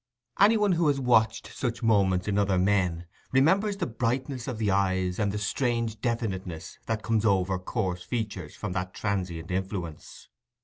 [0.39, 4.71] Any one who has watched such moments in other men remembers the brightness of the
[4.71, 10.27] eyes and the strange definiteness that comes over coarse features from that transient influence.